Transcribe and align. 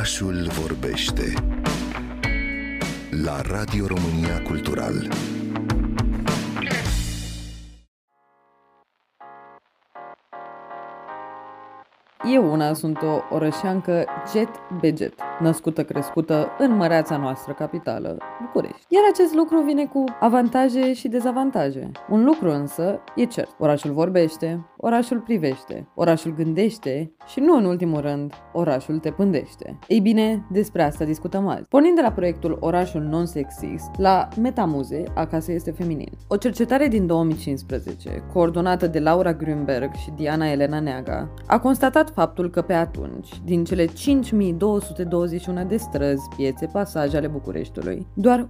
Orașul 0.00 0.46
vorbește 0.60 1.22
la 3.24 3.40
Radio 3.40 3.86
România 3.86 4.42
Cultural. 4.42 5.08
Eu 12.32 12.52
una 12.52 12.72
sunt 12.72 13.02
o 13.02 13.34
orășeancă 13.34 14.04
jet 14.32 14.48
beget, 14.80 15.14
născută 15.40 15.84
crescută 15.84 16.48
în 16.58 16.76
măreața 16.76 17.16
noastră 17.16 17.52
capitală, 17.52 18.18
București. 18.40 18.86
Iar 18.88 19.02
acest 19.12 19.34
lucru 19.34 19.62
vine 19.62 19.86
cu 19.86 20.04
avantaje 20.20 20.92
și 20.92 21.08
dezavantaje. 21.08 21.90
Un 22.10 22.24
lucru 22.24 22.50
însă 22.50 23.00
e 23.16 23.24
cert. 23.24 23.54
Orașul 23.58 23.92
vorbește, 23.92 24.66
orașul 24.82 25.18
privește, 25.18 25.88
orașul 25.94 26.34
gândește 26.34 27.12
și 27.26 27.40
nu 27.40 27.56
în 27.56 27.64
ultimul 27.64 28.00
rând, 28.00 28.32
orașul 28.52 28.98
te 28.98 29.10
pândește. 29.10 29.78
Ei 29.86 30.00
bine, 30.00 30.46
despre 30.50 30.82
asta 30.82 31.04
discutăm 31.04 31.48
azi. 31.48 31.68
Pornind 31.68 31.94
de 31.94 32.00
la 32.02 32.12
proiectul 32.12 32.56
Orașul 32.60 33.00
Non-Sexist 33.00 33.90
la 33.96 34.28
Metamuze, 34.40 35.02
Acasă 35.14 35.52
este 35.52 35.70
feminin. 35.70 36.12
O 36.28 36.36
cercetare 36.36 36.88
din 36.88 37.06
2015, 37.06 38.22
coordonată 38.32 38.86
de 38.86 38.98
Laura 38.98 39.32
Grünberg 39.32 39.94
și 39.94 40.10
Diana 40.16 40.50
Elena 40.50 40.80
Neaga, 40.80 41.34
a 41.46 41.58
constatat 41.58 42.10
faptul 42.10 42.50
că 42.50 42.62
pe 42.62 42.72
atunci, 42.72 43.40
din 43.44 43.64
cele 43.64 43.84
5221 43.84 45.64
de 45.64 45.76
străzi, 45.76 46.28
piețe, 46.36 46.66
pasaje 46.66 47.16
ale 47.16 47.26
Bucureștiului, 47.26 48.06
doar 48.14 48.48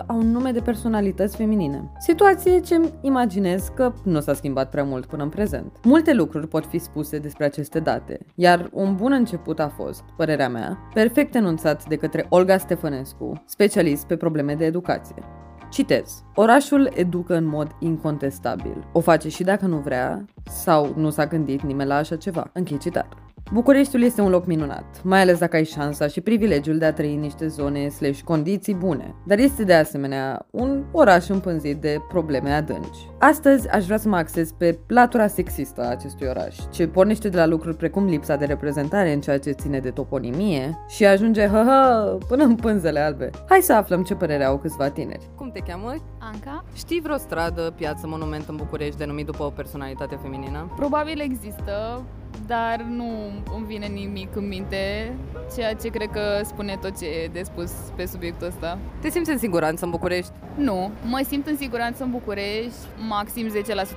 1% 0.00 0.06
au 0.06 0.16
un 0.16 0.30
nume 0.30 0.50
de 0.50 0.60
personalități 0.60 1.36
feminine. 1.36 1.90
Situație 1.98 2.60
ce 2.60 2.80
imaginez 3.00 3.68
că 3.74 3.92
nu 4.04 4.20
s-a 4.20 4.34
schimbat 4.34 4.70
prea 4.70 4.84
mult 4.84 5.06
până 5.06 5.21
în 5.22 5.28
prezent. 5.28 5.78
Multe 5.84 6.12
lucruri 6.12 6.48
pot 6.48 6.66
fi 6.66 6.78
spuse 6.78 7.18
despre 7.18 7.44
aceste 7.44 7.80
date, 7.80 8.18
iar 8.34 8.68
un 8.72 8.94
bun 8.94 9.12
început 9.12 9.60
a 9.60 9.68
fost, 9.68 10.04
părerea 10.16 10.48
mea, 10.48 10.78
perfect 10.94 11.34
enunțat 11.34 11.88
de 11.88 11.96
către 11.96 12.26
Olga 12.28 12.58
Stefănescu, 12.58 13.42
specialist 13.46 14.06
pe 14.06 14.16
probleme 14.16 14.54
de 14.54 14.64
educație. 14.64 15.22
Citez. 15.70 16.24
Orașul 16.34 16.90
educă 16.94 17.36
în 17.36 17.44
mod 17.44 17.76
incontestabil. 17.78 18.88
O 18.92 19.00
face 19.00 19.28
și 19.28 19.42
dacă 19.42 19.66
nu 19.66 19.76
vrea 19.76 20.24
sau 20.44 20.92
nu 20.96 21.10
s-a 21.10 21.26
gândit 21.26 21.62
nimeni 21.62 21.88
la 21.88 21.94
așa 21.94 22.16
ceva. 22.16 22.50
Închei 22.52 22.78
citatul. 22.78 23.21
Bucureștiul 23.52 24.02
este 24.02 24.20
un 24.20 24.30
loc 24.30 24.46
minunat, 24.46 24.84
mai 25.02 25.20
ales 25.20 25.38
dacă 25.38 25.56
ai 25.56 25.64
șansa 25.64 26.06
și 26.06 26.20
privilegiul 26.20 26.78
de 26.78 26.84
a 26.84 26.92
trăi 26.92 27.14
în 27.14 27.20
niște 27.20 27.46
zone 27.46 27.88
slash 27.88 28.20
condiții 28.20 28.74
bune, 28.74 29.14
dar 29.26 29.38
este 29.38 29.64
de 29.64 29.74
asemenea 29.74 30.46
un 30.50 30.84
oraș 30.92 31.28
împânzit 31.28 31.80
de 31.80 31.96
probleme 32.08 32.50
adânci. 32.50 33.10
Astăzi 33.18 33.68
aș 33.68 33.84
vrea 33.84 33.96
să 33.96 34.08
mă 34.08 34.16
axez 34.16 34.52
pe 34.52 34.78
latura 34.86 35.26
sexistă 35.26 35.82
a 35.82 35.90
acestui 35.90 36.26
oraș, 36.26 36.56
ce 36.70 36.86
pornește 36.86 37.28
de 37.28 37.36
la 37.36 37.46
lucruri 37.46 37.76
precum 37.76 38.06
lipsa 38.06 38.36
de 38.36 38.44
reprezentare 38.44 39.12
în 39.12 39.20
ceea 39.20 39.38
ce 39.38 39.50
ține 39.50 39.78
de 39.78 39.90
toponimie 39.90 40.78
și 40.88 41.06
ajunge 41.06 41.46
hă 41.46 42.18
până 42.28 42.44
în 42.44 42.54
pânzele 42.54 43.00
albe. 43.00 43.30
Hai 43.48 43.60
să 43.62 43.72
aflăm 43.72 44.02
ce 44.02 44.14
părere 44.14 44.44
au 44.44 44.58
câțiva 44.58 44.88
tineri. 44.88 45.30
Cum 45.36 45.50
te 45.50 45.60
cheamă? 45.60 45.94
Anca? 46.18 46.64
Știi 46.74 47.00
vreo 47.00 47.16
stradă, 47.16 47.72
piață, 47.76 48.06
monument 48.06 48.48
în 48.48 48.56
București 48.56 48.96
denumit 48.96 49.26
după 49.26 49.42
o 49.42 49.50
personalitate 49.50 50.18
feminină? 50.22 50.72
Probabil 50.76 51.20
există, 51.20 52.02
dar 52.46 52.80
nu 52.80 53.30
îmi 53.56 53.66
vine 53.66 53.86
nimic 53.86 54.36
în 54.36 54.48
minte, 54.48 55.14
ceea 55.54 55.74
ce 55.74 55.88
cred 55.88 56.08
că 56.10 56.40
spune 56.44 56.78
tot 56.80 56.98
ce 56.98 57.06
e 57.06 57.30
de 57.32 57.42
spus 57.42 57.72
pe 57.96 58.06
subiectul 58.06 58.46
ăsta. 58.46 58.78
Te 59.00 59.10
simți 59.10 59.30
în 59.30 59.38
siguranță 59.38 59.84
în 59.84 59.90
București? 59.90 60.32
Nu, 60.54 60.90
mă 61.08 61.24
simt 61.28 61.46
în 61.46 61.56
siguranță 61.56 62.04
în 62.04 62.10
București, 62.10 62.78
maxim 63.08 63.48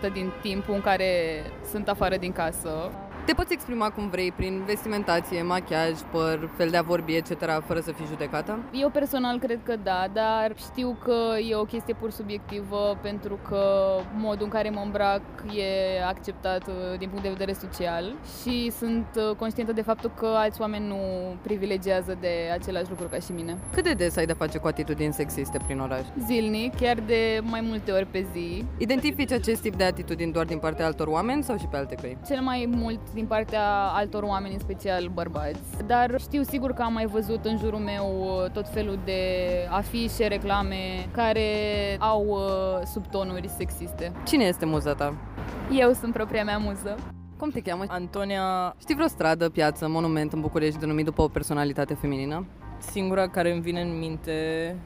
10% 0.09 0.13
din 0.13 0.31
timpul 0.41 0.73
în 0.73 0.81
care 0.81 1.11
sunt 1.71 1.87
afară 1.87 2.17
din 2.17 2.31
casă. 2.31 2.91
Te 3.25 3.33
poți 3.33 3.53
exprima 3.53 3.89
cum 3.89 4.09
vrei, 4.09 4.31
prin 4.31 4.63
vestimentație, 4.65 5.41
machiaj, 5.41 5.91
păr, 6.11 6.49
fel 6.57 6.69
de 6.69 6.77
a 6.77 6.81
vorbi, 6.81 7.15
etc., 7.15 7.29
fără 7.65 7.79
să 7.79 7.91
fii 7.91 8.05
judecată? 8.05 8.59
Eu 8.73 8.89
personal 8.89 9.39
cred 9.39 9.59
că 9.63 9.75
da, 9.83 10.05
dar 10.13 10.53
știu 10.57 10.97
că 11.03 11.15
e 11.49 11.55
o 11.55 11.63
chestie 11.63 11.93
pur 11.93 12.11
subiectivă 12.11 12.97
pentru 13.01 13.39
că 13.47 13.63
modul 14.17 14.43
în 14.43 14.49
care 14.49 14.69
mă 14.69 14.81
îmbrac 14.83 15.21
e 15.55 16.03
acceptat 16.07 16.67
uh, 16.67 16.97
din 16.97 17.07
punct 17.09 17.23
de 17.23 17.29
vedere 17.29 17.53
social 17.53 18.15
și 18.41 18.71
sunt 18.71 19.07
uh, 19.15 19.35
conștientă 19.35 19.73
de 19.73 19.81
faptul 19.81 20.11
că 20.17 20.25
alți 20.25 20.61
oameni 20.61 20.87
nu 20.87 20.99
privilegiază 21.41 22.17
de 22.19 22.33
același 22.53 22.89
lucru 22.89 23.07
ca 23.07 23.17
și 23.17 23.31
mine. 23.31 23.57
Cât 23.73 23.83
de 23.83 23.93
des 23.93 24.17
ai 24.17 24.25
de 24.25 24.33
face 24.33 24.57
cu 24.57 24.67
atitudini 24.67 25.13
sexiste 25.13 25.57
prin 25.65 25.79
oraș? 25.79 26.05
Zilnic, 26.25 26.75
chiar 26.75 26.99
de 26.99 27.39
mai 27.43 27.61
multe 27.61 27.91
ori 27.91 28.05
pe 28.05 28.25
zi. 28.33 28.63
Identifici 28.77 29.31
acest 29.31 29.61
tip 29.61 29.75
de 29.75 29.83
atitudini 29.83 30.31
doar 30.31 30.45
din 30.45 30.57
partea 30.57 30.85
altor 30.85 31.07
oameni 31.07 31.43
sau 31.43 31.57
și 31.57 31.65
pe 31.65 31.77
alte 31.77 31.95
căi? 31.95 32.17
Cel 32.27 32.41
mai 32.41 32.69
mult 32.75 32.99
din 33.15 33.25
partea 33.25 33.65
altor 33.93 34.23
oameni, 34.23 34.53
în 34.53 34.59
special 34.59 35.07
bărbați. 35.13 35.59
Dar 35.85 36.19
știu 36.19 36.41
sigur 36.43 36.71
că 36.71 36.81
am 36.81 36.93
mai 36.93 37.05
văzut 37.05 37.45
în 37.45 37.57
jurul 37.57 37.79
meu 37.79 38.07
uh, 38.19 38.51
tot 38.51 38.69
felul 38.69 38.99
de 39.05 39.21
afișe, 39.69 40.27
reclame 40.27 41.07
care 41.11 41.49
au 41.99 42.25
uh, 42.27 42.85
subtonuri 42.85 43.49
sexiste. 43.49 44.11
Cine 44.25 44.43
este 44.43 44.65
muza 44.65 44.93
ta? 44.93 45.13
Eu 45.71 45.91
sunt 45.91 46.13
propria 46.13 46.43
mea 46.43 46.57
muză. 46.57 46.95
Cum 47.37 47.49
te 47.49 47.61
cheamă? 47.61 47.83
Antonia, 47.87 48.75
Știi 48.79 48.95
vreo 48.95 49.07
stradă, 49.07 49.49
piață, 49.49 49.87
monument 49.87 50.33
în 50.33 50.41
București 50.41 50.79
denumit 50.79 51.05
după 51.05 51.21
o 51.21 51.27
personalitate 51.27 51.93
feminină? 51.93 52.45
Singura 52.79 53.27
care 53.27 53.51
îmi 53.51 53.61
vine 53.61 53.81
în 53.81 53.99
minte, 53.99 54.31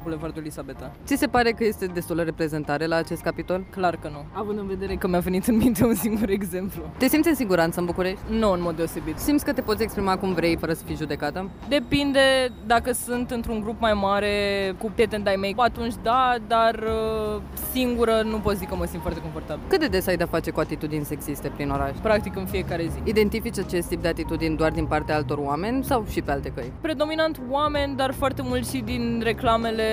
Bulevardul 0.03 0.41
Elisabeta. 0.41 0.91
Ți 1.05 1.15
se 1.15 1.27
pare 1.27 1.51
că 1.51 1.63
este 1.63 1.85
destulă 1.85 2.21
reprezentare 2.23 2.85
la 2.85 2.95
acest 2.95 3.21
capitol? 3.21 3.65
Clar 3.69 3.95
că 3.95 4.09
nu. 4.11 4.25
Având 4.31 4.59
în 4.59 4.67
vedere 4.67 4.95
că 4.95 5.07
mi-a 5.07 5.19
venit 5.19 5.47
în 5.47 5.57
minte 5.57 5.85
un 5.85 5.95
singur 5.95 6.29
exemplu. 6.29 6.81
Te 6.97 7.07
simți 7.07 7.27
în 7.29 7.35
siguranță 7.35 7.79
în 7.79 7.85
București? 7.85 8.19
Nu 8.29 8.51
în 8.51 8.61
mod 8.61 8.75
deosebit. 8.75 9.17
Simți 9.17 9.45
că 9.45 9.53
te 9.53 9.61
poți 9.61 9.83
exprima 9.83 10.17
cum 10.17 10.33
vrei 10.33 10.55
fără 10.55 10.73
să 10.73 10.83
fii 10.85 10.95
judecată? 10.95 11.49
Depinde 11.69 12.19
dacă 12.65 12.91
sunt 12.91 13.31
într-un 13.31 13.61
grup 13.61 13.79
mai 13.79 13.93
mare 13.93 14.33
cu 14.77 14.91
prieteni 14.93 15.23
de-ai 15.23 15.35
mei, 15.35 15.53
atunci 15.57 15.93
da, 16.03 16.35
dar 16.47 16.75
uh, 16.75 17.41
singură 17.71 18.21
nu 18.25 18.37
pot 18.37 18.55
zic 18.55 18.69
că 18.69 18.75
mă 18.75 18.85
simt 18.85 19.01
foarte 19.01 19.21
confortabil. 19.21 19.63
Cât 19.67 19.79
de 19.79 19.87
des 19.87 20.07
ai 20.07 20.17
de 20.17 20.23
face 20.23 20.51
cu 20.51 20.59
atitudini 20.59 21.05
sexiste 21.05 21.51
prin 21.55 21.69
oraș? 21.69 21.95
Practic 22.01 22.35
în 22.35 22.45
fiecare 22.45 22.83
zi. 22.83 22.99
Identifici 23.03 23.57
acest 23.57 23.87
tip 23.87 24.01
de 24.01 24.07
atitudini 24.07 24.57
doar 24.57 24.71
din 24.71 24.85
partea 24.85 25.15
altor 25.15 25.37
oameni 25.37 25.83
sau 25.83 26.05
și 26.09 26.21
pe 26.21 26.31
alte 26.31 26.51
căi? 26.55 26.71
Predominant 26.81 27.39
oameni, 27.49 27.78
dar 27.95 28.13
foarte 28.13 28.41
mult 28.41 28.67
și 28.67 28.77
din 28.77 29.21
reclamele 29.23 29.83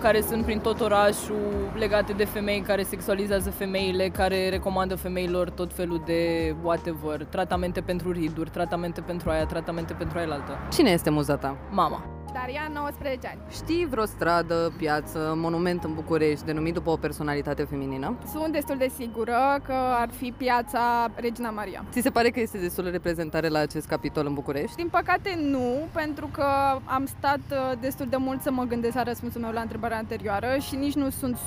care 0.00 0.20
sunt 0.20 0.44
prin 0.44 0.58
tot 0.58 0.80
orașul 0.80 1.72
legate 1.74 2.12
de 2.12 2.24
femei 2.24 2.60
care 2.60 2.82
sexualizează 2.82 3.50
femeile, 3.50 4.08
care 4.08 4.48
recomandă 4.48 4.94
femeilor 4.94 5.50
tot 5.50 5.72
felul 5.72 6.02
de 6.04 6.54
whatever, 6.62 7.24
tratamente 7.24 7.80
pentru 7.80 8.12
riduri, 8.12 8.50
tratamente 8.50 9.00
pentru 9.00 9.30
aia, 9.30 9.46
tratamente 9.46 9.92
pentru 9.92 10.18
aia 10.18 10.28
altă. 10.30 10.58
Cine 10.72 10.90
este 10.90 11.10
muza 11.10 11.36
ta? 11.36 11.56
Mama. 11.70 12.13
Daria, 12.40 12.70
19 12.72 13.26
ani. 13.26 13.40
Știi 13.50 13.86
vreo 13.90 14.04
stradă, 14.04 14.72
piață, 14.76 15.32
monument 15.36 15.84
în 15.84 15.94
București 15.94 16.44
denumit 16.44 16.74
după 16.74 16.90
o 16.90 16.96
personalitate 16.96 17.62
feminină? 17.62 18.16
Sunt 18.32 18.52
destul 18.52 18.76
de 18.76 18.90
sigură 18.98 19.60
că 19.66 19.72
ar 19.72 20.08
fi 20.10 20.34
piața 20.36 21.10
Regina 21.14 21.50
Maria. 21.50 21.84
Ți 21.90 22.00
se 22.00 22.10
pare 22.10 22.30
că 22.30 22.40
este 22.40 22.58
destul 22.58 22.84
de 22.84 22.90
reprezentare 22.90 23.48
la 23.48 23.58
acest 23.58 23.86
capitol 23.86 24.26
în 24.26 24.34
București? 24.34 24.76
Din 24.76 24.88
păcate 24.88 25.38
nu, 25.42 25.88
pentru 25.92 26.28
că 26.32 26.44
am 26.84 27.06
stat 27.06 27.40
uh, 27.50 27.78
destul 27.80 28.06
de 28.10 28.16
mult 28.16 28.42
să 28.42 28.50
mă 28.50 28.64
gândesc 28.64 28.94
la 28.94 29.02
răspunsul 29.02 29.40
meu 29.40 29.50
la 29.52 29.60
întrebarea 29.60 29.96
anterioară 29.96 30.56
și 30.60 30.74
nici 30.74 30.94
nu 30.94 31.10
sunt 31.10 31.36
100% 31.36 31.38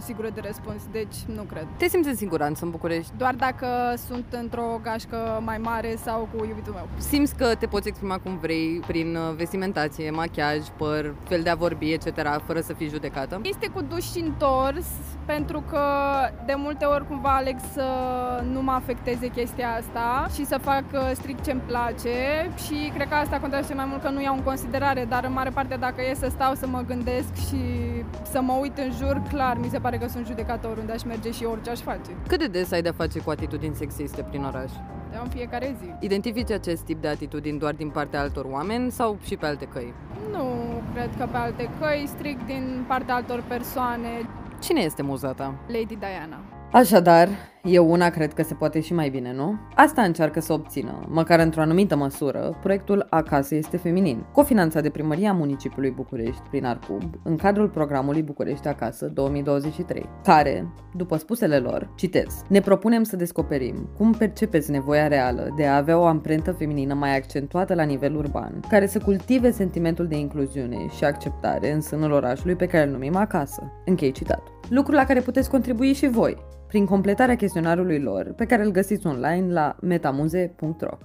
sigură 0.00 0.28
de 0.34 0.40
răspuns, 0.44 0.82
deci 0.92 1.16
nu 1.34 1.42
cred. 1.42 1.66
Te 1.76 1.88
simți 1.88 2.08
în 2.08 2.14
siguranță 2.14 2.64
în 2.64 2.70
București? 2.70 3.12
Doar 3.16 3.34
dacă 3.34 3.66
sunt 4.06 4.24
într-o 4.30 4.80
gașcă 4.82 5.42
mai 5.44 5.58
mare 5.58 5.96
sau 6.04 6.28
cu 6.36 6.44
iubitul 6.44 6.72
meu. 6.72 6.88
Simți 6.98 7.34
că 7.34 7.54
te 7.58 7.66
poți 7.66 7.88
exprima 7.88 8.18
cum 8.18 8.38
vrei 8.38 8.82
prin 8.86 9.16
uh, 9.16 9.34
vestimentație, 9.36 10.10
machiaj, 10.18 10.60
păr, 10.76 11.14
fel 11.28 11.42
de 11.42 11.50
a 11.50 11.54
vorbi, 11.54 11.92
etc., 11.92 12.06
fără 12.46 12.60
să 12.60 12.72
fii 12.72 12.88
judecată? 12.88 13.40
Este 13.42 13.66
cu 13.74 13.80
duș 13.82 14.04
și 14.12 14.20
întors, 14.20 14.86
pentru 15.24 15.62
că 15.70 15.84
de 16.46 16.54
multe 16.56 16.84
ori 16.84 17.06
cumva 17.06 17.36
aleg 17.36 17.56
să 17.72 17.86
nu 18.52 18.62
mă 18.62 18.72
afecteze 18.72 19.26
chestia 19.28 19.68
asta 19.80 20.26
și 20.34 20.44
să 20.44 20.58
fac 20.62 20.84
uh, 20.92 21.10
strict 21.12 21.44
ce-mi 21.44 21.60
place 21.60 22.16
și 22.66 22.92
cred 22.94 23.08
că 23.08 23.14
asta 23.14 23.38
contează 23.38 23.66
cel 23.66 23.76
mai 23.76 23.88
mult 23.88 24.02
că 24.02 24.08
nu 24.08 24.22
iau 24.22 24.34
în 24.34 24.42
considerare, 24.42 25.04
dar 25.08 25.24
în 25.24 25.32
mare 25.32 25.50
parte 25.50 25.76
dacă 25.80 26.00
e 26.10 26.14
să 26.14 26.28
stau 26.30 26.54
să 26.54 26.66
mă 26.66 26.84
gândesc 26.86 27.34
și 27.48 27.62
să 28.30 28.40
mă 28.40 28.52
uit 28.52 28.78
în 28.78 28.90
jur, 28.98 29.22
clar, 29.28 29.56
mi 29.58 29.68
se 29.68 29.78
pare 29.78 29.96
că 29.98 30.08
sunt 30.08 30.26
judecată 30.26 30.68
oriunde 30.68 30.92
aș 30.92 31.02
merge 31.02 31.30
și 31.30 31.44
orice 31.44 31.70
aș 31.70 31.80
face. 31.80 32.10
Cât 32.28 32.38
de 32.38 32.46
des 32.46 32.72
ai 32.72 32.82
de 32.82 32.90
face 32.90 33.18
cu 33.18 33.30
atitudini 33.30 33.74
sexiste 33.74 34.22
prin 34.22 34.44
oraș? 34.44 34.70
În 35.22 35.28
fiecare 35.28 35.76
zi. 35.80 35.92
Identifici 36.00 36.50
acest 36.50 36.82
tip 36.82 37.00
de 37.00 37.08
atitudini 37.08 37.58
doar 37.58 37.74
din 37.74 37.90
partea 37.90 38.20
altor 38.20 38.44
oameni 38.44 38.90
sau 38.90 39.18
și 39.24 39.36
pe 39.36 39.46
alte 39.46 39.64
căi? 39.64 39.92
Nu 40.30 40.44
cred 40.94 41.10
că 41.18 41.26
pe 41.30 41.36
alte 41.36 41.70
căi, 41.80 42.04
strict 42.06 42.46
din 42.46 42.84
partea 42.86 43.14
altor 43.14 43.42
persoane. 43.48 44.08
Cine 44.60 44.80
este 44.80 45.02
muza 45.02 45.32
ta? 45.32 45.54
Lady 45.66 45.96
Diana. 45.96 46.38
Așadar, 46.72 47.28
eu 47.62 47.90
una 47.90 48.08
cred 48.08 48.32
că 48.32 48.42
se 48.42 48.54
poate 48.54 48.80
și 48.80 48.94
mai 48.94 49.08
bine, 49.08 49.32
nu? 49.32 49.58
Asta 49.74 50.02
încearcă 50.02 50.40
să 50.40 50.52
obțină, 50.52 51.06
măcar 51.08 51.38
într-o 51.38 51.60
anumită 51.60 51.96
măsură, 51.96 52.58
proiectul 52.62 53.06
Acasă 53.10 53.54
este 53.54 53.76
feminin, 53.76 54.24
cofinanțat 54.32 54.82
de 54.82 54.90
Primăria 54.90 55.32
Municipiului 55.32 55.90
București 55.90 56.42
prin 56.50 56.64
Arcub, 56.64 57.02
în 57.22 57.36
cadrul 57.36 57.68
programului 57.68 58.22
București 58.22 58.68
Acasă 58.68 59.06
2023, 59.06 60.08
care, 60.24 60.72
după 60.96 61.16
spusele 61.16 61.58
lor, 61.58 61.90
citez, 61.96 62.42
ne 62.48 62.60
propunem 62.60 63.02
să 63.02 63.16
descoperim 63.16 63.88
cum 63.96 64.12
percepeți 64.12 64.70
nevoia 64.70 65.08
reală 65.08 65.54
de 65.56 65.66
a 65.66 65.76
avea 65.76 65.98
o 65.98 66.04
amprentă 66.04 66.52
feminină 66.52 66.94
mai 66.94 67.16
accentuată 67.16 67.74
la 67.74 67.82
nivel 67.82 68.16
urban, 68.16 68.60
care 68.68 68.86
să 68.86 68.98
cultive 68.98 69.50
sentimentul 69.50 70.06
de 70.06 70.16
incluziune 70.16 70.86
și 70.96 71.04
acceptare 71.04 71.72
în 71.72 71.80
sânul 71.80 72.12
orașului 72.12 72.54
pe 72.54 72.66
care 72.66 72.84
îl 72.84 72.92
numim 72.92 73.16
acasă. 73.16 73.72
Închei 73.84 74.12
citat. 74.12 74.42
Lucru 74.68 74.92
la 74.92 75.04
care 75.04 75.20
puteți 75.20 75.50
contribui 75.50 75.92
și 75.92 76.08
voi, 76.08 76.36
prin 76.68 76.84
completarea 76.84 77.36
chestionarului 77.36 78.00
lor, 78.00 78.32
pe 78.36 78.44
care 78.44 78.62
îl 78.62 78.70
găsiți 78.70 79.06
online 79.06 79.52
la 79.52 79.76
metamuze.ro. 79.80 80.98